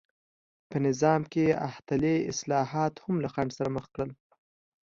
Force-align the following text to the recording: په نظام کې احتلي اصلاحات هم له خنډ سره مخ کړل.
په 0.69 0.77
نظام 0.85 1.21
کې 1.31 1.45
احتلي 1.67 2.15
اصلاحات 2.31 2.93
هم 3.03 3.15
له 3.23 3.29
خنډ 3.33 3.49
سره 3.57 3.69
مخ 3.75 3.85
کړل. 3.93 4.11